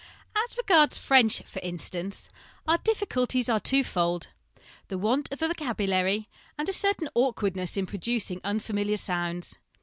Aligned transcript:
As 0.35 0.57
regards 0.57 0.97
French, 0.97 1.43
for 1.43 1.59
instance, 1.59 2.27
our 2.67 2.79
difficulties 2.79 3.47
are 3.49 3.59
twofold 3.59 4.29
the 4.87 4.97
want 4.97 5.31
of 5.31 5.43
a 5.43 5.47
vocabulary, 5.47 6.27
and 6.57 6.67
a 6.67 6.73
certain 6.73 7.07
awkwardness 7.13 7.77
in 7.77 7.85
producing 7.85 8.41
unfamiliar 8.43 8.97
sounds. 8.97 9.59